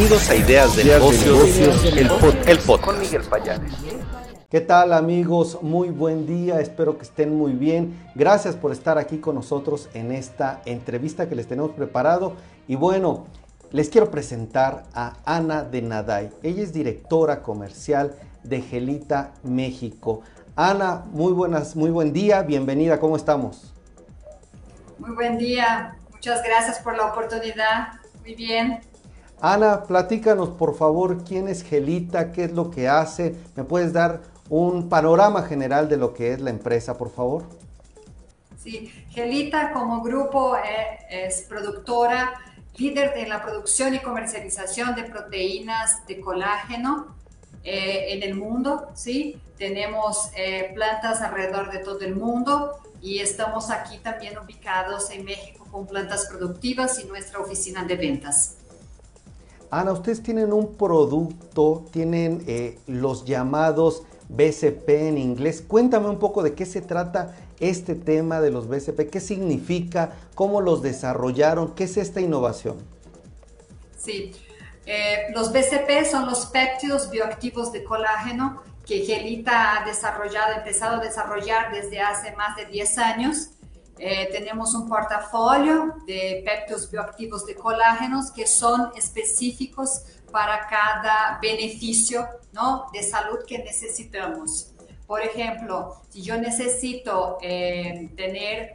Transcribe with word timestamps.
Bienvenidos 0.00 0.30
a 0.30 0.34
Ideas 0.34 0.76
de 0.76 0.84
Negocios, 0.84 1.84
el, 2.46 2.58
pod, 2.60 2.80
Con 2.80 2.98
Miguel 2.98 3.20
Payares. 3.20 3.70
¿Qué 4.48 4.62
tal 4.62 4.94
amigos? 4.94 5.58
Muy 5.60 5.90
buen 5.90 6.26
día, 6.26 6.58
espero 6.58 6.96
que 6.96 7.02
estén 7.02 7.36
muy 7.36 7.52
bien. 7.52 8.02
Gracias 8.14 8.56
por 8.56 8.72
estar 8.72 8.96
aquí 8.96 9.18
con 9.18 9.34
nosotros 9.34 9.90
en 9.92 10.10
esta 10.10 10.62
entrevista 10.64 11.28
que 11.28 11.34
les 11.34 11.46
tenemos 11.48 11.72
preparado. 11.72 12.32
Y 12.66 12.76
bueno, 12.76 13.26
les 13.72 13.90
quiero 13.90 14.10
presentar 14.10 14.84
a 14.94 15.18
Ana 15.26 15.64
de 15.64 15.82
Naday. 15.82 16.30
Ella 16.42 16.62
es 16.62 16.72
directora 16.72 17.42
comercial 17.42 18.14
de 18.42 18.62
Gelita 18.62 19.34
México. 19.42 20.22
Ana, 20.56 21.04
muy 21.10 21.34
buenas, 21.34 21.76
muy 21.76 21.90
buen 21.90 22.14
día, 22.14 22.40
bienvenida, 22.40 22.98
¿cómo 22.98 23.16
estamos? 23.16 23.74
Muy 24.98 25.10
buen 25.10 25.36
día, 25.36 25.94
muchas 26.10 26.42
gracias 26.42 26.78
por 26.78 26.96
la 26.96 27.04
oportunidad. 27.04 28.00
Muy 28.22 28.34
bien. 28.34 28.80
Ana, 29.40 29.84
platícanos 29.84 30.50
por 30.50 30.76
favor 30.76 31.24
quién 31.24 31.48
es 31.48 31.62
Gelita, 31.62 32.30
qué 32.32 32.44
es 32.44 32.52
lo 32.52 32.70
que 32.70 32.88
hace. 32.88 33.34
¿Me 33.56 33.64
puedes 33.64 33.92
dar 33.92 34.20
un 34.50 34.88
panorama 34.88 35.42
general 35.44 35.88
de 35.88 35.96
lo 35.96 36.12
que 36.12 36.32
es 36.32 36.40
la 36.40 36.50
empresa, 36.50 36.98
por 36.98 37.10
favor? 37.10 37.44
Sí, 38.62 38.92
Gelita 39.10 39.72
como 39.72 40.02
grupo 40.02 40.56
eh, 40.56 40.98
es, 41.08 41.42
productora, 41.48 42.34
líder 42.76 43.14
en 43.16 43.30
la 43.30 43.42
producción 43.42 43.94
y 43.94 44.00
comercialización 44.00 44.94
de 44.94 45.04
proteínas 45.04 46.06
de 46.06 46.20
colágeno 46.20 47.16
eh, 47.64 48.12
en 48.12 48.22
el 48.22 48.34
mundo. 48.34 48.90
¿sí? 48.94 49.40
Tenemos 49.56 50.30
eh, 50.36 50.70
plantas 50.74 51.22
alrededor 51.22 51.70
de 51.70 51.78
todo 51.78 52.00
el 52.00 52.14
mundo 52.14 52.78
y 53.00 53.20
estamos 53.20 53.70
aquí 53.70 53.96
también 53.98 54.36
ubicados 54.36 55.10
en 55.10 55.24
México 55.24 55.66
con 55.70 55.86
plantas 55.86 56.26
productivas 56.26 56.98
y 56.98 57.06
nuestra 57.06 57.38
oficina 57.38 57.84
de 57.84 57.96
ventas. 57.96 58.56
Ana, 59.70 59.92
ustedes 59.92 60.22
tienen 60.22 60.52
un 60.52 60.74
producto, 60.74 61.84
tienen 61.92 62.42
eh, 62.48 62.78
los 62.86 63.24
llamados 63.24 64.02
BCP 64.28 64.88
en 64.88 65.18
inglés. 65.18 65.62
Cuéntame 65.66 66.08
un 66.08 66.18
poco 66.18 66.42
de 66.42 66.54
qué 66.54 66.66
se 66.66 66.80
trata 66.80 67.36
este 67.60 67.94
tema 67.94 68.40
de 68.40 68.50
los 68.50 68.68
BCP, 68.68 69.10
qué 69.10 69.20
significa, 69.20 70.12
cómo 70.34 70.60
los 70.60 70.82
desarrollaron, 70.82 71.74
qué 71.74 71.84
es 71.84 71.96
esta 71.96 72.20
innovación. 72.20 72.78
Sí, 73.96 74.32
eh, 74.86 75.26
los 75.34 75.52
BCP 75.52 76.04
son 76.10 76.26
los 76.26 76.46
péptidos 76.46 77.10
bioactivos 77.10 77.70
de 77.72 77.84
colágeno 77.84 78.62
que 78.86 79.04
Gelita 79.04 79.76
ha 79.76 79.84
desarrollado, 79.84 80.54
empezado 80.54 80.96
a 80.96 81.04
desarrollar 81.04 81.72
desde 81.72 82.00
hace 82.00 82.34
más 82.34 82.56
de 82.56 82.64
10 82.66 82.98
años 82.98 83.50
eh, 84.02 84.30
tenemos 84.32 84.74
un 84.74 84.88
portafolio 84.88 85.94
de 86.06 86.42
péptidos 86.44 86.90
bioactivos 86.90 87.44
de 87.44 87.54
colágenos 87.54 88.30
que 88.30 88.46
son 88.46 88.92
específicos 88.96 90.02
para 90.32 90.66
cada 90.68 91.38
beneficio 91.42 92.26
¿no? 92.52 92.86
de 92.94 93.02
salud 93.02 93.40
que 93.46 93.58
necesitamos. 93.58 94.72
Por 95.06 95.20
ejemplo, 95.20 96.00
si 96.08 96.22
yo 96.22 96.38
necesito 96.38 97.36
eh, 97.42 98.10
tener 98.16 98.72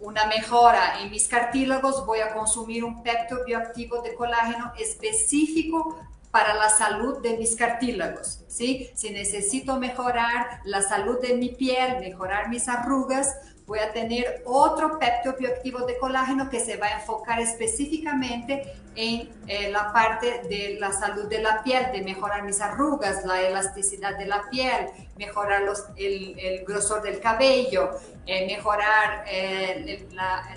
una 0.00 0.26
mejora 0.26 1.00
en 1.00 1.10
mis 1.10 1.26
cartílagos, 1.26 2.04
voy 2.04 2.20
a 2.20 2.34
consumir 2.34 2.84
un 2.84 3.02
péptido 3.02 3.46
bioactivo 3.46 4.02
de 4.02 4.14
colágeno 4.14 4.72
específico 4.78 5.98
para 6.30 6.52
la 6.52 6.68
salud 6.68 7.22
de 7.22 7.38
mis 7.38 7.56
cartílagos, 7.56 8.44
¿sí? 8.48 8.90
Si 8.94 9.08
necesito 9.08 9.78
mejorar 9.78 10.60
la 10.64 10.82
salud 10.82 11.18
de 11.20 11.34
mi 11.34 11.48
piel, 11.48 12.00
mejorar 12.00 12.50
mis 12.50 12.68
arrugas, 12.68 13.34
voy 13.68 13.80
a 13.80 13.92
tener 13.92 14.42
otro 14.46 14.98
péptido 14.98 15.36
bioactivo 15.38 15.80
de 15.80 15.98
colágeno 15.98 16.48
que 16.48 16.58
se 16.58 16.78
va 16.78 16.86
a 16.86 16.94
enfocar 17.00 17.38
específicamente 17.38 18.72
en 18.96 19.28
eh, 19.46 19.70
la 19.70 19.92
parte 19.92 20.40
de 20.48 20.78
la 20.80 20.90
salud 20.90 21.26
de 21.26 21.42
la 21.42 21.62
piel, 21.62 21.92
de 21.92 22.00
mejorar 22.00 22.42
mis 22.44 22.62
arrugas, 22.62 23.26
la 23.26 23.42
elasticidad 23.42 24.16
de 24.16 24.24
la 24.24 24.48
piel, 24.50 24.88
mejorar 25.18 25.62
los, 25.62 25.84
el, 25.96 26.64
grosor 26.66 27.02
del 27.02 27.20
cabello, 27.20 27.90
eh, 28.26 28.46
mejorar 28.46 29.24
eh, 29.30 30.08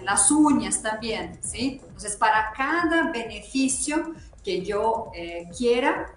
las 0.04 0.32
uñas 0.32 0.82
también, 0.82 1.38
¿sí? 1.44 1.82
Entonces, 1.84 2.16
para 2.16 2.54
cada 2.56 3.12
beneficio 3.12 4.14
que 4.44 4.62
yo 4.62 5.12
quiera, 5.56 6.16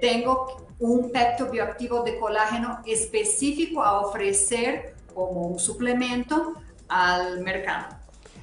tengo 0.00 0.68
un 0.78 1.10
péptido 1.10 1.50
bioactivo 1.50 2.02
de 2.02 2.18
colágeno 2.18 2.80
específico 2.86 3.82
a 3.82 4.00
ofrecer 4.00 4.93
como 5.14 5.46
un 5.48 5.58
suplemento 5.58 6.54
al 6.88 7.40
mercado. 7.40 7.96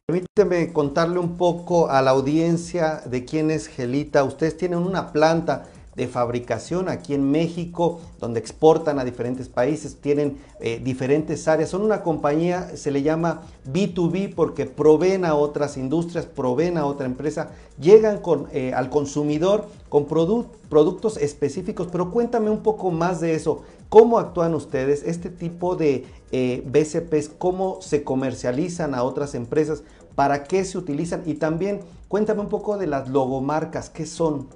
Permíteme 0.08 0.74
contarle 0.74 1.20
un 1.20 1.38
poco 1.38 1.90
a 1.90 2.02
la 2.02 2.12
audiencia 2.12 3.02
de 3.06 3.24
quién 3.24 3.52
es 3.52 3.68
Gelita. 3.68 4.24
Ustedes 4.24 4.58
tienen 4.58 4.80
una 4.80 5.12
planta 5.12 5.68
de 5.96 6.08
fabricación 6.08 6.88
aquí 6.88 7.14
en 7.14 7.30
México, 7.30 8.00
donde 8.20 8.40
exportan 8.40 9.00
a 9.00 9.04
diferentes 9.04 9.50
países, 9.50 9.98
tienen 9.98 10.38
eh, 10.60 10.80
diferentes 10.84 11.48
áreas. 11.48 11.70
Son 11.70 11.82
una 11.82 12.02
compañía, 12.02 12.78
se 12.78 12.92
le 12.92 13.02
llama 13.04 13.42
B2B 13.72 14.34
porque 14.34 14.66
proveen 14.66 15.26
a 15.26 15.36
otras 15.36 15.78
industrias, 15.78 16.26
proveen 16.26 16.78
a 16.78 16.86
otra 16.86 17.06
empresa, 17.06 17.50
llegan 17.80 18.20
con, 18.20 18.48
eh, 18.54 18.74
al 18.74 18.90
consumidor 18.90 19.66
con 19.90 20.06
productos 20.06 21.18
específicos, 21.18 21.90
pero 21.92 22.12
cuéntame 22.12 22.50
un 22.50 22.64
poco 22.64 22.92
más 22.92 23.20
de 23.20 23.36
eso. 23.36 23.64
¿Cómo 23.90 24.20
actúan 24.20 24.56
ustedes? 24.56 25.04
Este 25.04 25.30
tipo 25.30 25.76
de 25.76 26.06
eh, 26.32 26.64
BCPs, 26.66 27.28
¿cómo 27.38 27.82
se 27.82 28.06
comercializan 28.06 28.96
a 28.96 29.04
otras 29.04 29.36
empresas? 29.36 29.84
¿Para 30.16 30.46
qué 30.46 30.64
se 30.64 30.78
utilizan? 30.78 31.24
Y 31.26 31.34
también 31.34 31.82
cuéntame 32.08 32.40
un 32.40 32.48
poco 32.48 32.78
de 32.78 32.88
las 32.88 33.10
logomarcas, 33.10 33.90
¿qué 33.90 34.06
son? 34.06 34.48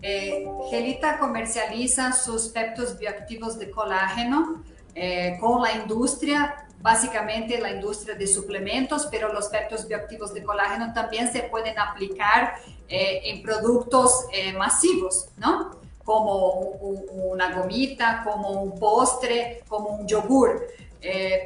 Eh, 0.00 0.46
Gelita 0.70 1.18
comercializa 1.18 2.12
sus 2.12 2.48
peptos 2.48 2.98
bioactivos 2.98 3.58
de 3.58 3.70
colágeno 3.70 4.62
eh, 4.94 5.36
con 5.40 5.60
la 5.62 5.72
industria, 5.72 6.66
básicamente 6.80 7.58
la 7.58 7.72
industria 7.72 8.14
de 8.14 8.26
suplementos, 8.26 9.08
pero 9.10 9.32
los 9.32 9.48
peptos 9.48 9.88
bioactivos 9.88 10.32
de 10.32 10.44
colágeno 10.44 10.92
también 10.92 11.32
se 11.32 11.42
pueden 11.44 11.76
aplicar 11.78 12.54
eh, 12.88 13.22
en 13.24 13.42
productos 13.42 14.26
masivos, 14.56 15.28
¿no? 15.36 15.76
Como 16.04 16.52
una 16.52 17.54
gomita, 17.54 18.22
como 18.24 18.62
un 18.62 18.78
postre, 18.78 19.64
como 19.68 19.88
un 19.90 20.06
yogur. 20.06 20.66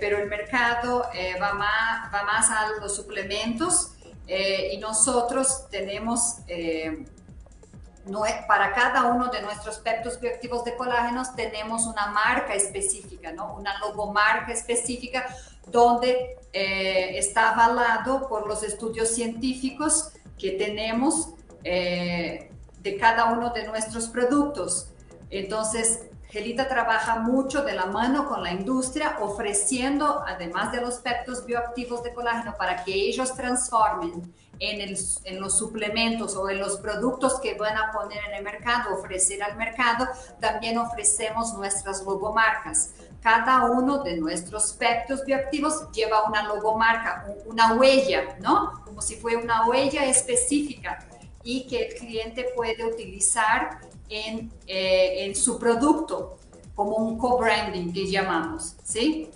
pero 0.01 0.19
el 0.19 0.29
mercado 0.29 1.05
va, 1.41 1.55
más, 1.55 2.15
va 2.15 2.23
más 2.23 2.49
a 2.51 2.69
los 2.81 2.95
suplementos 2.95 3.93
y 4.29 4.77
nosotros 4.79 5.67
tenemos 5.69 6.37
para 8.49 8.73
cada 8.73 9.05
uno 9.05 9.29
de 9.29 9.43
nuestros 9.43 9.79
peptos 9.79 10.21
bioactivos 10.21 10.65
de 10.65 10.77
colágenos 10.77 11.35
tenemos 11.35 11.87
una 11.87 12.07
marca 12.07 12.55
específica, 12.55 13.33
una 13.57 13.79
logomarca 13.79 14.53
específica 14.53 15.27
donde 15.69 16.37
eh, 16.53 17.17
está 17.17 17.51
avalado 17.51 18.29
por 18.29 18.49
los 18.49 18.63
estudios 18.63 19.11
científicos 19.11 20.11
que 20.39 20.53
tenemos 20.53 21.31
eh, 21.63 22.51
de 22.81 22.97
cada 22.97 23.27
uno 23.27 23.51
de 23.51 23.67
nuestros 23.69 24.09
productos. 24.09 24.89
Entonces, 25.31 26.07
Gelita 26.33 26.67
trabaja 26.67 27.17
mucho 27.17 27.63
de 27.63 27.75
la 27.75 27.85
mano 27.85 28.27
con 28.27 28.43
la 28.43 28.53
industria, 28.53 29.19
ofreciendo, 29.21 30.25
además 30.27 30.73
de 30.73 30.81
los 30.81 30.95
peptos 30.95 31.45
bioactivos 31.45 32.03
de 32.03 32.15
colágeno, 32.15 32.57
para 32.57 32.83
que 32.85 32.95
ellos 32.95 33.35
transformen 33.35 34.33
en, 34.59 35.39
los 35.39 35.59
suplementos 35.59 36.35
o 36.35 36.49
en 36.49 36.59
los 36.59 36.79
productos 36.79 37.39
que 37.39 37.53
van 37.59 37.77
a 37.77 37.93
poner 37.93 38.19
en 38.31 38.37
el 38.37 38.45
mercado, 38.45 38.95
ofrecer 38.95 39.43
al 39.43 39.59
mercado, 39.59 40.09
también 40.41 40.79
ofrecemos 40.79 41.53
nuestras 41.53 42.03
logomarcas. 42.03 42.95
Cada 43.21 43.67
uno 43.67 44.03
de 44.03 44.17
nuestros 44.17 44.65
aspectos 44.65 45.27
bioactivos 45.27 45.91
lleva 45.93 46.25
una 46.25 46.45
logomarca, 46.45 47.27
una 47.45 47.75
huella, 47.75 48.39
¿no? 48.41 48.83
Como 48.87 49.03
si 49.03 49.17
fuera 49.17 49.39
una 49.39 49.67
huella 49.67 50.07
específica 50.07 51.07
y 51.45 51.67
que 51.67 51.89
el 51.89 51.95
cliente 51.95 52.47
puede 52.57 52.87
utilizar 52.87 53.81
en, 54.13 54.53
eh, 54.67 55.25
en 55.25 55.35
su 55.35 55.59
producto 55.59 56.39
como 56.75 56.97
un 56.97 57.19
co-branding 57.19 57.93
que 57.93 58.11
llamamos, 58.11 58.77
¿sí? 58.85 59.31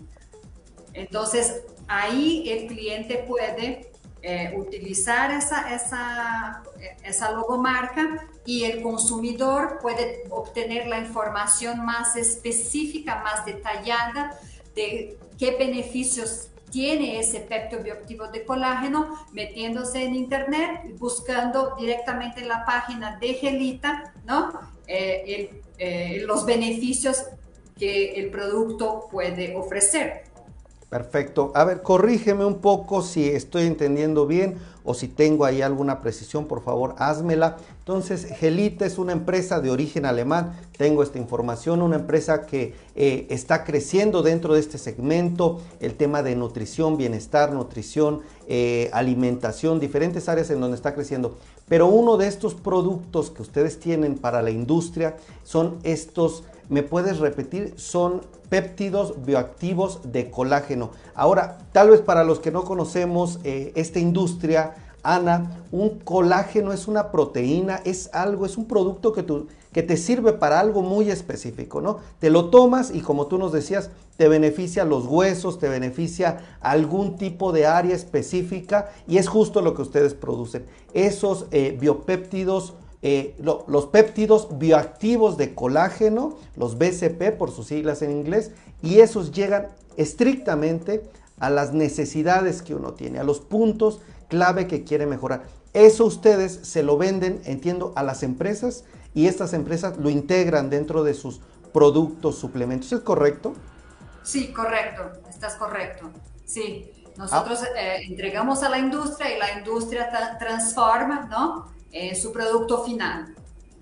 Entonces, 0.92 1.62
ahí 1.88 2.48
el 2.48 2.66
cliente 2.66 3.24
puede 3.28 3.90
eh, 4.22 4.54
utilizar 4.56 5.30
esa, 5.30 5.74
esa, 5.74 6.62
esa 7.04 7.30
logomarca 7.32 8.26
y 8.44 8.64
el 8.64 8.82
consumidor 8.82 9.78
puede 9.80 10.24
obtener 10.30 10.86
la 10.86 10.98
información 10.98 11.84
más 11.84 12.16
específica, 12.16 13.22
más 13.22 13.44
detallada 13.44 14.38
de 14.74 15.18
qué 15.38 15.56
beneficios 15.56 16.48
tiene 16.70 17.18
ese 17.20 17.40
pepto 17.40 17.78
bioactivo 17.78 18.28
de 18.28 18.44
colágeno 18.44 19.14
metiéndose 19.32 20.04
en 20.04 20.14
internet 20.14 20.82
y 20.88 20.92
buscando 20.92 21.74
directamente 21.78 22.40
en 22.40 22.48
la 22.48 22.64
página 22.64 23.16
de 23.18 23.34
Gelita 23.34 24.12
¿no? 24.26 24.52
Eh, 24.86 25.50
eh, 25.78 26.22
los 26.26 26.44
beneficios 26.46 27.24
que 27.78 28.14
el 28.14 28.30
producto 28.30 29.08
puede 29.10 29.54
ofrecer. 29.56 30.25
Perfecto. 30.88 31.50
A 31.56 31.64
ver, 31.64 31.82
corrígeme 31.82 32.44
un 32.44 32.60
poco 32.60 33.02
si 33.02 33.28
estoy 33.28 33.64
entendiendo 33.64 34.24
bien 34.26 34.56
o 34.84 34.94
si 34.94 35.08
tengo 35.08 35.44
ahí 35.44 35.60
alguna 35.60 36.00
precisión, 36.00 36.46
por 36.46 36.62
favor, 36.62 36.94
házmela. 36.98 37.56
Entonces, 37.80 38.26
Gelita 38.36 38.86
es 38.86 38.96
una 38.96 39.10
empresa 39.10 39.60
de 39.60 39.72
origen 39.72 40.06
alemán, 40.06 40.56
tengo 40.78 41.02
esta 41.02 41.18
información, 41.18 41.82
una 41.82 41.96
empresa 41.96 42.46
que 42.46 42.74
eh, 42.94 43.26
está 43.30 43.64
creciendo 43.64 44.22
dentro 44.22 44.54
de 44.54 44.60
este 44.60 44.78
segmento, 44.78 45.60
el 45.80 45.94
tema 45.96 46.22
de 46.22 46.36
nutrición, 46.36 46.96
bienestar, 46.96 47.52
nutrición, 47.52 48.20
eh, 48.46 48.88
alimentación, 48.92 49.80
diferentes 49.80 50.28
áreas 50.28 50.50
en 50.50 50.60
donde 50.60 50.76
está 50.76 50.94
creciendo. 50.94 51.36
Pero 51.68 51.88
uno 51.88 52.16
de 52.16 52.28
estos 52.28 52.54
productos 52.54 53.30
que 53.30 53.42
ustedes 53.42 53.80
tienen 53.80 54.16
para 54.16 54.40
la 54.40 54.50
industria 54.50 55.16
son 55.42 55.78
estos, 55.82 56.44
¿me 56.68 56.82
puedes 56.82 57.18
repetir? 57.18 57.74
Son 57.76 58.22
péptidos 58.48 59.24
bioactivos 59.24 60.00
de 60.12 60.30
colágeno. 60.30 60.90
Ahora, 61.14 61.58
tal 61.72 61.90
vez 61.90 62.00
para 62.00 62.24
los 62.24 62.40
que 62.40 62.50
no 62.50 62.64
conocemos 62.64 63.40
eh, 63.44 63.72
esta 63.74 63.98
industria, 63.98 64.74
Ana, 65.02 65.62
un 65.70 66.00
colágeno 66.00 66.72
es 66.72 66.88
una 66.88 67.12
proteína, 67.12 67.80
es 67.84 68.10
algo, 68.12 68.44
es 68.44 68.56
un 68.56 68.66
producto 68.66 69.12
que, 69.12 69.24
que 69.72 69.82
te 69.84 69.96
sirve 69.96 70.32
para 70.32 70.58
algo 70.58 70.82
muy 70.82 71.10
específico, 71.10 71.80
¿no? 71.80 71.98
Te 72.18 72.28
lo 72.28 72.50
tomas 72.50 72.92
y 72.92 73.00
como 73.00 73.26
tú 73.26 73.38
nos 73.38 73.52
decías, 73.52 73.90
te 74.16 74.28
beneficia 74.28 74.84
los 74.84 75.06
huesos, 75.06 75.60
te 75.60 75.68
beneficia 75.68 76.58
algún 76.60 77.16
tipo 77.16 77.52
de 77.52 77.66
área 77.66 77.94
específica 77.94 78.90
y 79.06 79.18
es 79.18 79.28
justo 79.28 79.60
lo 79.60 79.74
que 79.74 79.82
ustedes 79.82 80.14
producen. 80.14 80.66
Esos 80.92 81.46
eh, 81.52 81.76
biopéptidos 81.78 82.74
eh, 83.08 83.36
los 83.38 83.86
péptidos 83.86 84.58
bioactivos 84.58 85.36
de 85.36 85.54
colágeno, 85.54 86.36
los 86.56 86.76
BCP 86.76 87.38
por 87.38 87.52
sus 87.52 87.68
siglas 87.68 88.02
en 88.02 88.10
inglés, 88.10 88.50
y 88.82 88.98
esos 88.98 89.30
llegan 89.30 89.68
estrictamente 89.96 91.08
a 91.38 91.48
las 91.48 91.72
necesidades 91.72 92.62
que 92.62 92.74
uno 92.74 92.94
tiene, 92.94 93.20
a 93.20 93.22
los 93.22 93.38
puntos 93.38 94.00
clave 94.26 94.66
que 94.66 94.82
quiere 94.82 95.06
mejorar. 95.06 95.44
Eso 95.72 96.04
ustedes 96.04 96.58
se 96.64 96.82
lo 96.82 96.98
venden, 96.98 97.40
entiendo, 97.44 97.92
a 97.94 98.02
las 98.02 98.24
empresas 98.24 98.82
y 99.14 99.28
estas 99.28 99.52
empresas 99.52 99.98
lo 99.98 100.10
integran 100.10 100.68
dentro 100.68 101.04
de 101.04 101.14
sus 101.14 101.40
productos, 101.72 102.36
suplementos. 102.36 102.90
¿Es 102.90 103.02
correcto? 103.02 103.54
Sí, 104.24 104.52
correcto, 104.52 105.12
estás 105.30 105.54
correcto. 105.54 106.10
Sí, 106.44 106.90
nosotros 107.16 107.62
ah. 107.62 107.80
eh, 107.80 108.02
entregamos 108.08 108.64
a 108.64 108.68
la 108.68 108.78
industria 108.78 109.32
y 109.32 109.38
la 109.38 109.60
industria 109.60 110.10
transforma, 110.40 111.28
¿no? 111.30 111.75
Su 112.14 112.32
producto 112.32 112.84
final 112.84 113.34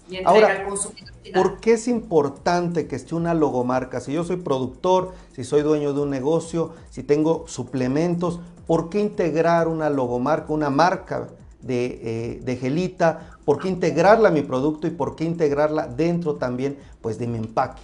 y 0.09 0.17
entrega 0.17 0.49
al 0.49 0.65
consumidor 0.65 1.13
final. 1.23 1.43
¿Por 1.43 1.61
qué 1.61 1.73
es 1.73 1.89
importante 1.89 2.87
que 2.87 2.97
esté 2.97 3.15
una 3.15 3.35
logomarca? 3.35 4.01
Si 4.01 4.13
yo 4.13 4.25
soy 4.25 4.37
productor, 4.37 5.15
si 5.33 5.45
soy 5.45 5.63
dueño 5.63 5.93
de 5.93 6.01
un 6.01 6.11
negocio, 6.11 6.75
si 6.91 7.03
tengo 7.03 7.45
suplementos, 7.49 8.41
¿por 8.67 8.91
qué 8.91 9.01
integrar 9.01 9.69
una 9.69 9.91
logomarca, 9.91 10.53
una 10.53 10.71
marca 10.71 11.29
de, 11.61 12.41
eh, 12.45 12.57
gelita? 12.57 13.39
¿Por 13.45 13.59
qué 13.59 13.69
integrarla 13.69 14.29
a 14.29 14.33
mi 14.33 14.43
producto 14.43 14.87
y 14.87 14.91
por 14.91 15.17
qué 15.17 15.25
integrarla 15.25 15.87
dentro 15.87 16.37
también 16.37 16.79
pues, 17.01 17.19
de 17.19 17.27
mi 17.27 17.39
empaque? 17.39 17.83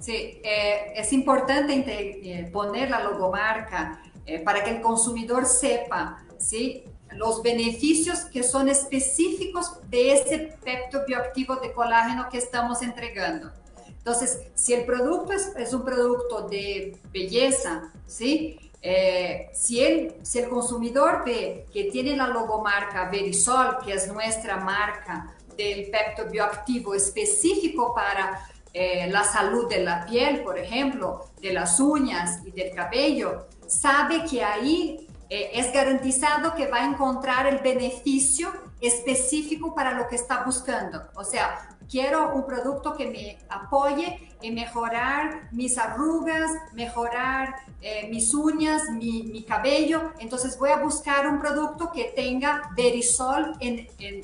Sí, 0.00 0.40
eh, 0.42 0.94
es 0.96 1.12
importante 1.12 1.72
eh, 1.76 2.50
poner 2.52 2.90
la 2.90 3.04
logomarca 3.04 4.02
para 4.44 4.62
que 4.62 4.70
el 4.70 4.80
consumidor 4.80 5.46
sepa 5.46 6.24
¿sí? 6.38 6.84
Los 7.16 7.42
beneficios 7.42 8.20
que 8.20 8.42
son 8.42 8.68
específicos 8.68 9.76
de 9.88 10.12
ese 10.12 10.56
pepto 10.64 11.02
bioactivo 11.06 11.56
de 11.56 11.72
colágeno 11.72 12.28
que 12.30 12.38
estamos 12.38 12.82
entregando. 12.82 13.50
Entonces, 13.86 14.40
si 14.54 14.72
el 14.74 14.84
producto 14.84 15.32
es, 15.32 15.72
un 15.72 15.84
producto 15.84 16.48
de 16.48 16.98
belleza, 17.12 17.92
¿sí? 18.06 18.58
Eh, 18.82 19.48
si, 19.54 19.80
el, 19.80 20.14
si 20.22 20.40
el 20.40 20.48
consumidor 20.48 21.22
ve 21.24 21.66
que 21.72 21.84
tiene 21.84 22.16
la 22.16 22.26
logomarca 22.26 23.08
Verisol, 23.08 23.78
que 23.84 23.92
es 23.92 24.12
nuestra 24.12 24.56
marca 24.56 25.32
del 25.56 25.88
pepto 25.88 26.28
bioactivo 26.28 26.94
específico 26.94 27.94
para 27.94 28.44
eh, 28.74 29.06
la 29.08 29.22
salud 29.22 29.68
de 29.68 29.84
la 29.84 30.04
piel, 30.04 30.42
por 30.42 30.58
ejemplo, 30.58 31.26
de 31.40 31.52
las 31.52 31.78
uñas 31.78 32.40
y 32.44 32.50
del 32.50 32.74
cabello, 32.74 33.46
sabe 33.68 34.24
que 34.24 34.42
ahí 34.42 35.06
eh, 35.34 35.50
es 35.54 35.72
garantizado 35.72 36.54
que 36.54 36.66
va 36.66 36.82
a 36.82 36.84
encontrar 36.84 37.46
el 37.46 37.60
beneficio 37.60 38.52
específico 38.82 39.74
para 39.74 39.92
lo 39.92 40.06
que 40.06 40.16
está 40.16 40.44
buscando. 40.44 41.04
O 41.14 41.24
sea, 41.24 41.70
quiero 41.88 42.34
un 42.34 42.44
producto 42.44 42.94
que 42.94 43.06
me 43.06 43.38
apoye 43.48 44.28
en 44.42 44.54
mejorar 44.54 45.48
mis 45.50 45.78
arrugas, 45.78 46.50
mejorar 46.74 47.54
eh, 47.80 48.08
mis 48.10 48.34
uñas, 48.34 48.82
mi, 48.90 49.42
cabello. 49.48 50.12
Entonces 50.18 50.58
voy 50.58 50.68
a 50.68 50.76
buscar 50.76 51.26
un 51.26 51.40
producto 51.40 51.90
que 51.90 52.12
tenga 52.14 52.70
Verisol 52.76 53.54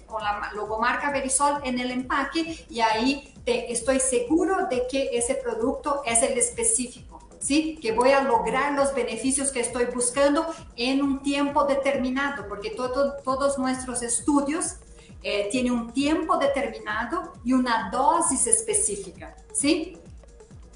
con 0.04 0.22
la 0.22 0.50
logomarca 0.52 1.10
Verisol 1.10 1.62
en 1.64 1.78
el 1.78 1.90
empaque 1.90 2.66
y 2.68 2.80
ahí 2.80 3.32
estoy 3.46 3.98
seguro 3.98 4.66
de 4.66 4.86
que 4.86 5.16
ese 5.16 5.36
producto 5.36 6.02
es 6.04 6.22
el 6.22 6.36
específico. 6.36 7.17
¿Sí? 7.40 7.78
Que 7.80 7.92
voy 7.92 8.10
a 8.10 8.22
lograr 8.22 8.74
los 8.74 8.94
beneficios 8.94 9.50
que 9.50 9.60
estoy 9.60 9.86
buscando 9.86 10.46
en 10.76 11.02
un 11.02 11.22
tiempo 11.22 11.64
determinado, 11.64 12.46
porque 12.48 12.70
todos 12.70 13.58
nuestros 13.58 14.02
estudios 14.02 14.76
eh, 15.22 15.48
tienen 15.50 15.72
un 15.72 15.92
tiempo 15.92 16.36
determinado 16.36 17.32
y 17.44 17.52
una 17.52 17.90
dosis 17.90 18.46
específica, 18.46 19.34
¿sí? 19.52 19.98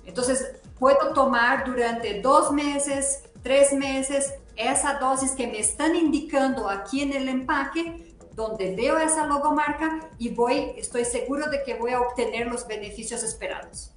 Entonces, 0.05 0.57
puedo 0.79 1.13
tomar 1.13 1.65
durante 1.65 2.21
dos 2.21 2.51
meses, 2.51 3.23
tres 3.43 3.73
meses, 3.73 4.35
esa 4.57 4.95
dosis 4.95 5.33
que 5.33 5.47
me 5.47 5.61
están 5.61 5.95
indicando 5.95 6.69
aquí 6.69 7.03
en 7.03 7.13
el 7.13 7.29
empaque, 7.29 8.17
donde 8.35 8.75
veo 8.75 8.99
esa 8.99 9.27
logomarca 9.27 10.11
y 10.19 10.31
voy, 10.31 10.73
estoy 10.77 11.05
seguro 11.05 11.49
de 11.49 11.63
que 11.63 11.75
voy 11.75 11.93
a 11.93 12.01
obtener 12.01 12.47
los 12.47 12.67
beneficios 12.67 13.23
esperados. 13.23 13.93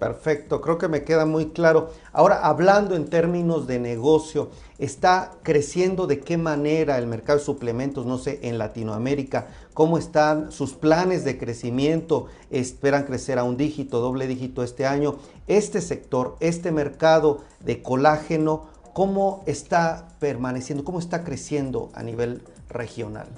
Perfecto, 0.00 0.62
creo 0.62 0.78
que 0.78 0.88
me 0.88 1.04
queda 1.04 1.26
muy 1.26 1.50
claro. 1.50 1.92
Ahora, 2.14 2.46
hablando 2.46 2.96
en 2.96 3.10
términos 3.10 3.66
de 3.66 3.78
negocio, 3.78 4.50
¿está 4.78 5.32
creciendo 5.42 6.06
de 6.06 6.20
qué 6.20 6.38
manera 6.38 6.96
el 6.96 7.06
mercado 7.06 7.38
de 7.38 7.44
suplementos, 7.44 8.06
no 8.06 8.16
sé, 8.16 8.40
en 8.42 8.56
Latinoamérica? 8.56 9.48
¿Cómo 9.74 9.98
están 9.98 10.52
sus 10.52 10.72
planes 10.72 11.22
de 11.26 11.36
crecimiento? 11.36 12.28
¿Esperan 12.50 13.04
crecer 13.04 13.38
a 13.38 13.44
un 13.44 13.58
dígito, 13.58 14.00
doble 14.00 14.26
dígito 14.26 14.62
este 14.62 14.86
año? 14.86 15.18
Este 15.48 15.82
sector, 15.82 16.38
este 16.40 16.72
mercado 16.72 17.44
de 17.60 17.82
colágeno, 17.82 18.70
¿cómo 18.94 19.44
está 19.44 20.08
permaneciendo? 20.18 20.82
¿Cómo 20.82 20.98
está 20.98 21.24
creciendo 21.24 21.90
a 21.94 22.02
nivel 22.02 22.42
regional? 22.70 23.28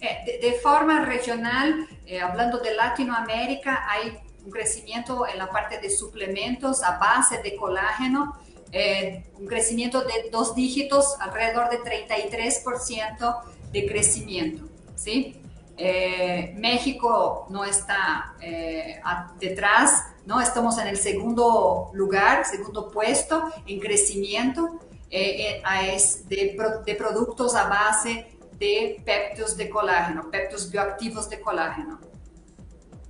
Eh, 0.00 0.38
de, 0.40 0.52
forma 0.54 1.04
regional, 1.04 1.86
eh, 2.06 2.18
hablando 2.18 2.60
de 2.60 2.74
Latinoamérica, 2.74 3.84
hay 3.90 4.16
un 4.48 4.52
crecimiento 4.52 5.26
en 5.26 5.36
la 5.36 5.50
parte 5.50 5.78
de 5.78 5.90
suplementos 5.90 6.82
a 6.82 6.98
base 6.98 7.42
de 7.42 7.54
colágeno, 7.54 8.34
eh, 8.72 9.24
un 9.38 9.46
crecimiento 9.46 10.00
de 10.00 10.30
dos 10.32 10.54
dígitos, 10.54 11.16
alrededor 11.20 11.68
de 11.68 11.78
33% 11.80 13.42
de 13.70 13.86
crecimiento. 13.86 14.64
¿sí? 14.96 15.42
Eh, 15.76 16.54
México 16.56 17.46
no 17.50 17.62
está 17.64 18.36
eh, 18.40 19.00
detrás, 19.38 20.04
¿no? 20.24 20.40
estamos 20.40 20.78
en 20.78 20.86
el 20.86 20.96
segundo 20.96 21.90
lugar, 21.92 22.46
segundo 22.46 22.90
puesto 22.90 23.50
en 23.66 23.78
crecimiento 23.78 24.80
es 25.10 26.28
de, 26.28 26.56
de 26.84 26.94
productos 26.94 27.54
a 27.54 27.64
base 27.68 28.26
de 28.58 29.00
péptidos 29.06 29.56
de 29.56 29.70
colágeno, 29.70 30.30
péptidos 30.30 30.70
bioactivos 30.70 31.30
de 31.30 31.40
colágeno. 31.40 31.98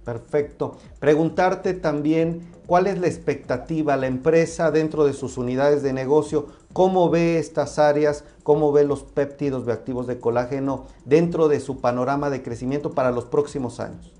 Perfecto. 0.08 0.78
Preguntarte 1.00 1.74
también 1.74 2.50
cuál 2.66 2.86
es 2.86 2.98
la 2.98 3.08
expectativa, 3.08 3.94
la 3.98 4.06
empresa 4.06 4.70
dentro 4.70 5.04
de 5.04 5.12
sus 5.12 5.36
unidades 5.36 5.82
de 5.82 5.92
negocio, 5.92 6.46
cómo 6.72 7.10
ve 7.10 7.38
estas 7.38 7.78
áreas, 7.78 8.24
cómo 8.42 8.72
ve 8.72 8.84
los 8.84 9.02
péptidos 9.02 9.66
bioactivos 9.66 10.06
de 10.06 10.18
colágeno 10.18 10.86
dentro 11.04 11.48
de 11.48 11.60
su 11.60 11.82
panorama 11.82 12.30
de 12.30 12.42
crecimiento 12.42 12.92
para 12.92 13.10
los 13.10 13.26
próximos 13.26 13.80
años. 13.80 14.14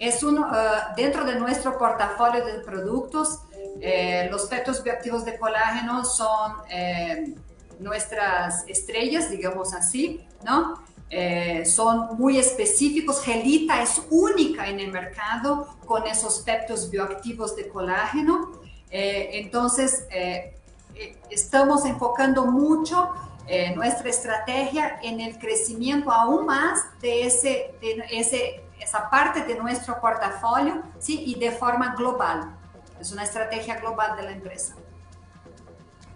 Es 0.00 0.24
uno, 0.24 0.48
uh, 0.48 0.96
dentro 0.96 1.24
de 1.24 1.38
nuestro 1.38 1.78
portafolio 1.78 2.44
de 2.44 2.54
productos, 2.54 3.42
eh, 3.80 4.26
los 4.32 4.46
péptidos 4.46 4.82
bioactivos 4.82 5.24
de 5.24 5.38
colágeno 5.38 6.04
son 6.04 6.54
eh, 6.68 7.36
nuestras 7.78 8.66
estrellas, 8.66 9.30
digamos 9.30 9.74
así, 9.74 10.26
¿no? 10.44 10.82
Eh, 11.10 11.66
son 11.66 12.16
muy 12.16 12.38
específicos. 12.38 13.20
Gelita 13.22 13.82
es 13.82 14.00
única 14.10 14.68
en 14.68 14.78
el 14.78 14.92
mercado 14.92 15.66
con 15.84 16.06
esos 16.06 16.38
peptos 16.40 16.88
bioactivos 16.88 17.56
de 17.56 17.68
colágeno. 17.68 18.52
Eh, 18.90 19.30
entonces, 19.34 20.06
eh, 20.10 20.54
estamos 21.28 21.84
enfocando 21.84 22.46
mucho 22.46 23.10
nuestra 23.74 24.08
estrategia 24.08 25.00
en 25.02 25.20
el 25.20 25.36
crecimiento 25.36 26.12
aún 26.12 26.46
más 26.46 26.84
de, 27.00 27.26
ese, 27.26 27.74
de 27.80 28.04
ese, 28.12 28.62
esa 28.80 29.10
parte 29.10 29.42
de 29.42 29.56
nuestro 29.56 30.00
portafolio 30.00 30.84
¿sí? 31.00 31.24
y 31.26 31.34
de 31.36 31.50
forma 31.50 31.96
global. 31.96 32.56
Es 33.00 33.10
una 33.10 33.24
estrategia 33.24 33.80
global 33.80 34.16
de 34.16 34.22
la 34.22 34.30
empresa. 34.30 34.76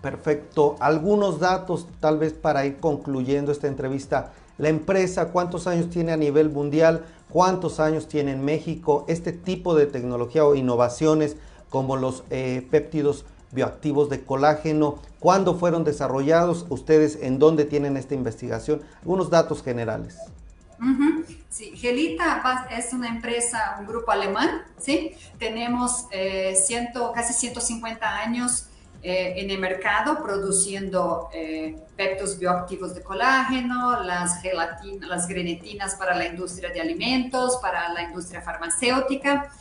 Perfecto. 0.00 0.76
Algunos 0.78 1.40
datos 1.40 1.88
tal 1.98 2.18
vez 2.18 2.34
para 2.34 2.66
ir 2.66 2.78
concluyendo 2.78 3.50
esta 3.50 3.66
entrevista. 3.66 4.32
La 4.58 4.68
empresa, 4.68 5.30
¿cuántos 5.30 5.66
años 5.66 5.90
tiene 5.90 6.12
a 6.12 6.16
nivel 6.16 6.50
mundial? 6.50 7.04
¿Cuántos 7.28 7.80
años 7.80 8.06
tiene 8.06 8.32
en 8.32 8.44
México? 8.44 9.04
Este 9.08 9.32
tipo 9.32 9.74
de 9.74 9.86
tecnología 9.86 10.44
o 10.44 10.54
innovaciones 10.54 11.36
como 11.70 11.96
los 11.96 12.22
eh, 12.30 12.66
péptidos 12.70 13.24
bioactivos 13.50 14.10
de 14.10 14.22
colágeno, 14.22 14.98
¿cuándo 15.20 15.56
fueron 15.56 15.84
desarrollados? 15.84 16.66
¿Ustedes 16.68 17.18
en 17.22 17.38
dónde 17.38 17.64
tienen 17.64 17.96
esta 17.96 18.14
investigación? 18.14 18.82
Algunos 19.00 19.30
datos 19.30 19.62
generales. 19.62 20.18
Sí, 21.48 21.72
Gelita 21.76 22.66
es 22.70 22.92
una 22.92 23.08
empresa, 23.08 23.76
un 23.78 23.86
grupo 23.86 24.10
alemán, 24.10 24.62
¿sí? 24.78 25.12
Tenemos 25.38 26.06
eh, 26.10 26.56
ciento, 26.56 27.12
casi 27.14 27.32
150 27.32 28.06
años 28.18 28.66
eh, 29.06 29.34
en 29.36 29.50
el 29.50 29.58
mercado 29.58 30.22
produciendo 30.22 31.28
eh, 31.30 31.76
peptos 31.94 32.38
bioactivos 32.38 32.94
de 32.94 33.02
colágeno, 33.02 34.02
las, 34.02 34.40
gelatinas, 34.40 35.06
las 35.06 35.28
grenetinas 35.28 35.94
para 35.96 36.14
la 36.16 36.24
industria 36.24 36.70
de 36.70 36.80
alimentos, 36.80 37.58
para 37.60 37.92
la 37.92 38.04
industria 38.04 38.40
farmacéutica 38.40 39.52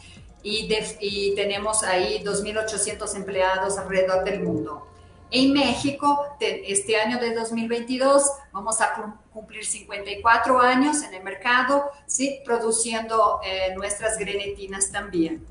y, 0.41 0.73
y 1.01 1.35
tenemos 1.35 1.83
ahí 1.83 2.23
2.800 2.23 3.15
empleados 3.17 3.77
alrededor 3.77 4.23
del 4.23 4.43
mundo. 4.43 4.88
En 5.29 5.51
México, 5.51 6.25
este 6.39 6.95
año 6.95 7.19
de 7.19 7.33
2022, 7.33 8.23
vamos 8.51 8.79
a 8.79 9.17
cumplir 9.33 9.65
54 9.65 10.62
años 10.62 11.01
en 11.01 11.15
el 11.15 11.23
mercado, 11.23 11.89
¿sí? 12.05 12.39
produciendo 12.45 13.41
eh, 13.43 13.73
nuestras 13.75 14.17
grenetinas 14.17 14.91
también. 14.91 15.43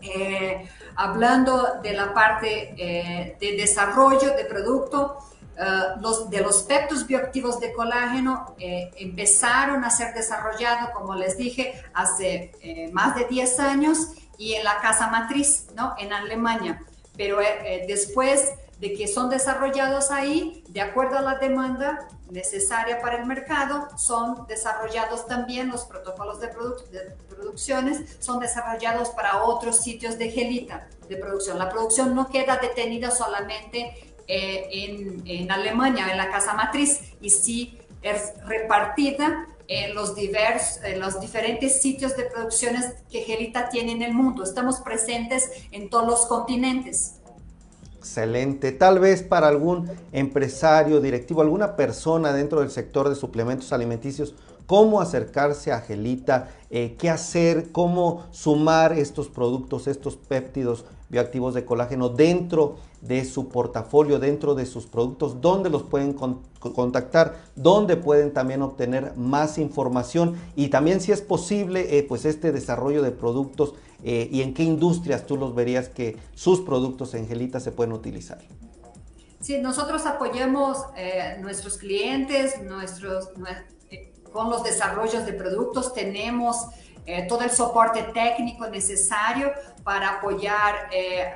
Eh, 0.00 0.68
hablando 0.96 1.80
de 1.82 1.92
la 1.92 2.14
parte 2.14 2.74
eh, 2.76 3.36
de 3.40 3.56
desarrollo 3.56 4.34
de 4.36 4.44
producto, 4.44 5.18
eh, 5.56 5.64
los, 6.00 6.30
de 6.30 6.40
los 6.40 6.62
peptos 6.62 7.06
bioactivos 7.06 7.60
de 7.60 7.72
colágeno 7.72 8.54
empezaron 8.58 9.84
a 9.84 9.90
ser 9.90 10.14
desarrollados, 10.14 10.90
como 10.90 11.14
les 11.14 11.36
dije, 11.36 11.82
hace 11.94 12.52
más 12.92 13.16
de 13.16 13.24
10 13.24 13.60
años 13.60 14.12
y 14.36 14.54
en 14.54 14.64
la 14.64 14.80
casa 14.80 15.08
matriz, 15.08 15.66
¿no? 15.74 15.94
En 15.98 16.12
Alemania. 16.12 16.82
Pero 17.16 17.38
después 17.88 18.52
de 18.78 18.94
que 18.94 19.08
son 19.08 19.28
desarrollados 19.28 20.12
ahí, 20.12 20.62
de 20.68 20.80
acuerdo 20.80 21.18
a 21.18 21.22
la 21.22 21.34
demanda, 21.34 22.06
necesaria 22.30 23.00
para 23.00 23.18
el 23.18 23.26
mercado, 23.26 23.88
son 23.96 24.46
desarrollados 24.46 25.26
también 25.26 25.68
los 25.68 25.84
protocolos 25.84 26.40
de, 26.40 26.48
producciones, 27.28 28.16
son 28.20 28.40
desarrollados 28.40 29.10
para 29.10 29.44
otros 29.44 29.80
sitios 29.80 30.18
de 30.18 30.30
gelita 30.30 30.88
de 31.08 31.16
producción. 31.16 31.58
La 31.58 31.68
producción 31.68 32.14
no 32.14 32.28
queda 32.28 32.58
detenida 32.58 33.10
solamente 33.10 33.94
eh, 34.26 34.68
en, 34.70 35.22
en, 35.26 35.50
Alemania, 35.50 36.10
en 36.10 36.18
la 36.18 36.30
casa 36.30 36.54
matriz, 36.54 37.00
y 37.20 37.30
sí 37.30 37.78
es 38.02 38.34
repartida 38.44 39.46
en 39.68 39.94
los, 39.94 40.14
divers, 40.14 40.80
en 40.82 40.98
los 40.98 41.20
diferentes 41.20 41.82
sitios 41.82 42.16
de 42.16 42.24
producciones 42.24 42.94
que 43.10 43.20
Gelita 43.20 43.68
tiene 43.68 43.92
en 43.92 44.02
el 44.02 44.14
mundo. 44.14 44.42
Estamos 44.42 44.80
presentes 44.80 45.50
en 45.70 45.90
todos 45.90 46.06
los 46.06 46.26
continentes. 46.26 47.17
Excelente. 47.98 48.70
Tal 48.70 49.00
vez 49.00 49.24
para 49.24 49.48
algún 49.48 49.90
empresario, 50.12 51.00
directivo, 51.00 51.42
alguna 51.42 51.74
persona 51.74 52.32
dentro 52.32 52.60
del 52.60 52.70
sector 52.70 53.08
de 53.08 53.16
suplementos 53.16 53.72
alimenticios, 53.72 54.34
cómo 54.66 55.00
acercarse 55.00 55.72
a 55.72 55.80
Gelita, 55.80 56.48
eh, 56.70 56.94
qué 56.96 57.10
hacer, 57.10 57.72
cómo 57.72 58.26
sumar 58.30 58.92
estos 58.92 59.26
productos, 59.26 59.88
estos 59.88 60.14
péptidos 60.14 60.84
bioactivos 61.08 61.54
de 61.54 61.64
colágeno 61.64 62.08
dentro 62.08 62.76
de 63.00 63.24
su 63.24 63.48
portafolio, 63.48 64.20
dentro 64.20 64.54
de 64.54 64.66
sus 64.66 64.86
productos, 64.86 65.40
dónde 65.40 65.68
los 65.68 65.82
pueden 65.82 66.12
contactar, 66.12 67.36
dónde 67.56 67.96
pueden 67.96 68.32
también 68.32 68.62
obtener 68.62 69.16
más 69.16 69.58
información 69.58 70.36
y 70.54 70.68
también 70.68 71.00
si 71.00 71.10
es 71.10 71.20
posible, 71.20 71.98
eh, 71.98 72.04
pues 72.04 72.24
este 72.24 72.52
desarrollo 72.52 73.02
de 73.02 73.10
productos 73.10 73.74
eh, 74.02 74.28
y 74.30 74.42
en 74.42 74.54
qué 74.54 74.62
industrias 74.62 75.26
tú 75.26 75.36
los 75.36 75.54
verías 75.54 75.88
que 75.88 76.16
sus 76.34 76.60
productos 76.60 77.14
Angelita 77.14 77.58
se 77.60 77.72
pueden 77.72 77.92
utilizar. 77.92 78.38
Sí, 79.40 79.58
nosotros 79.58 80.06
apoyamos 80.06 80.78
eh, 80.96 81.36
nuestros 81.40 81.78
clientes, 81.78 82.62
nuestros, 82.62 83.30
con 84.32 84.50
los 84.50 84.62
desarrollos 84.62 85.24
de 85.26 85.32
productos, 85.32 85.94
tenemos 85.94 86.56
todo 87.26 87.40
el 87.40 87.50
soporte 87.50 88.02
técnico 88.12 88.68
necesario 88.68 89.50
para 89.82 90.18
apoyar 90.18 90.74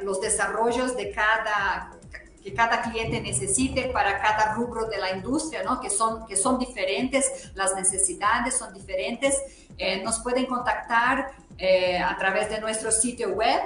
los 0.03 0.21
desarrollos 0.21 0.95
de 0.95 1.11
cada 1.13 1.99
que 2.43 2.53
cada 2.53 2.83
cliente 2.83 3.21
necesite 3.21 3.85
para 3.85 4.21
cada 4.21 4.55
rubro 4.55 4.87
de 4.87 4.99
la 4.99 5.17
industria, 5.17 5.63
¿no? 5.63 5.81
que, 5.81 5.89
son, 5.89 6.27
que 6.27 6.37
son 6.37 6.59
diferentes, 6.59 7.53
las 7.55 7.75
necesidades 7.75 8.59
son 8.59 8.75
diferentes. 8.75 9.41
nos 10.05 10.19
pueden 10.21 10.47
contactar 10.47 11.31
eh, 11.59 11.99
a 11.99 12.17
través 12.17 12.51
de 12.51 12.61
nuestro 12.61 12.91
sitio 12.91 13.31
web. 13.31 13.61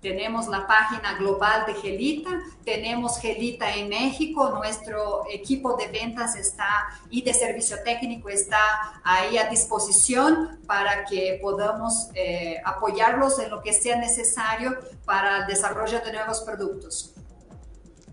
Tenemos 0.00 0.48
la 0.48 0.66
página 0.66 1.16
global 1.16 1.64
de 1.66 1.72
Gelita, 1.74 2.28
tenemos 2.62 3.18
Gelita 3.18 3.74
en 3.74 3.88
México, 3.88 4.50
nuestro 4.50 5.22
equipo 5.32 5.76
de 5.78 5.88
ventas 5.88 6.36
está 6.36 6.86
y 7.08 7.22
de 7.22 7.32
servicio 7.32 7.78
técnico 7.82 8.28
está 8.28 8.58
ahí 9.02 9.38
a 9.38 9.48
disposición 9.48 10.60
para 10.66 11.06
que 11.06 11.38
podamos 11.40 12.10
eh, 12.14 12.60
apoyarlos 12.66 13.38
en 13.38 13.48
lo 13.48 13.62
que 13.62 13.72
sea 13.72 13.96
necesario 13.96 14.76
para 15.06 15.38
el 15.38 15.46
desarrollo 15.46 15.98
de 16.00 16.12
nuevos 16.12 16.42
productos. 16.42 17.14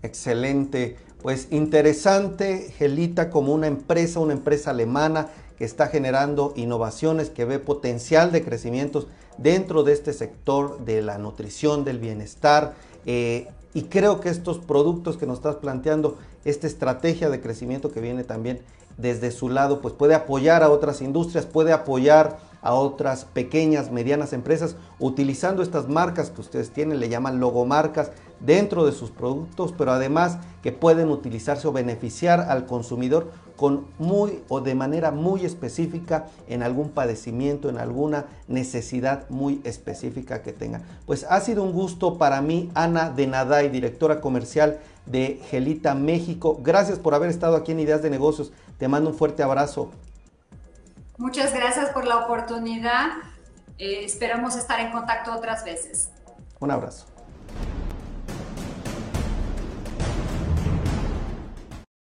Excelente, 0.02 0.96
pues 1.20 1.48
interesante 1.50 2.72
Gelita 2.78 3.28
como 3.28 3.52
una 3.52 3.66
empresa, 3.66 4.18
una 4.18 4.32
empresa 4.32 4.70
alemana 4.70 5.28
que 5.58 5.64
está 5.64 5.88
generando 5.88 6.52
innovaciones, 6.56 7.30
que 7.30 7.44
ve 7.44 7.58
potencial 7.58 8.32
de 8.32 8.44
crecimientos 8.44 9.06
dentro 9.38 9.82
de 9.82 9.92
este 9.92 10.12
sector 10.12 10.84
de 10.84 11.02
la 11.02 11.18
nutrición, 11.18 11.84
del 11.84 11.98
bienestar. 11.98 12.74
Eh, 13.06 13.48
y 13.74 13.84
creo 13.84 14.20
que 14.20 14.28
estos 14.28 14.58
productos 14.58 15.16
que 15.16 15.26
nos 15.26 15.38
estás 15.38 15.56
planteando, 15.56 16.18
esta 16.44 16.66
estrategia 16.66 17.30
de 17.30 17.40
crecimiento 17.40 17.90
que 17.90 18.00
viene 18.00 18.24
también 18.24 18.60
desde 18.98 19.30
su 19.30 19.48
lado, 19.48 19.80
pues 19.80 19.94
puede 19.94 20.14
apoyar 20.14 20.62
a 20.62 20.70
otras 20.70 21.00
industrias, 21.00 21.46
puede 21.46 21.72
apoyar 21.72 22.38
a 22.60 22.74
otras 22.74 23.24
pequeñas, 23.24 23.90
medianas 23.90 24.32
empresas, 24.32 24.76
utilizando 25.00 25.62
estas 25.62 25.88
marcas 25.88 26.30
que 26.30 26.40
ustedes 26.40 26.70
tienen, 26.70 27.00
le 27.00 27.08
llaman 27.08 27.40
logomarcas, 27.40 28.12
dentro 28.40 28.84
de 28.84 28.92
sus 28.92 29.10
productos, 29.10 29.72
pero 29.76 29.92
además 29.92 30.38
que 30.62 30.72
pueden 30.72 31.10
utilizarse 31.10 31.68
o 31.68 31.72
beneficiar 31.72 32.40
al 32.40 32.66
consumidor 32.66 33.30
con 33.56 33.86
muy 33.98 34.42
o 34.48 34.60
de 34.60 34.74
manera 34.74 35.10
muy 35.10 35.44
específica 35.44 36.26
en 36.48 36.62
algún 36.62 36.90
padecimiento, 36.90 37.68
en 37.68 37.78
alguna 37.78 38.26
necesidad 38.48 39.28
muy 39.28 39.60
específica 39.64 40.42
que 40.42 40.52
tenga. 40.52 40.82
Pues 41.06 41.26
ha 41.28 41.40
sido 41.40 41.62
un 41.62 41.72
gusto 41.72 42.18
para 42.18 42.40
mí, 42.40 42.70
Ana 42.74 43.10
de 43.10 43.26
Naday, 43.26 43.68
directora 43.68 44.20
comercial 44.20 44.80
de 45.06 45.40
Gelita 45.50 45.94
México. 45.94 46.58
Gracias 46.62 46.98
por 46.98 47.14
haber 47.14 47.30
estado 47.30 47.56
aquí 47.56 47.72
en 47.72 47.80
Ideas 47.80 48.02
de 48.02 48.10
Negocios. 48.10 48.52
Te 48.78 48.88
mando 48.88 49.10
un 49.10 49.16
fuerte 49.16 49.42
abrazo. 49.42 49.90
Muchas 51.18 51.52
gracias 51.54 51.90
por 51.90 52.06
la 52.06 52.18
oportunidad. 52.18 53.10
Eh, 53.78 54.04
esperamos 54.04 54.56
estar 54.56 54.80
en 54.80 54.92
contacto 54.92 55.32
otras 55.32 55.64
veces. 55.64 56.10
Un 56.60 56.70
abrazo. 56.70 57.11